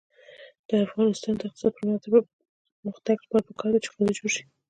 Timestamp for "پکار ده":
3.49-3.79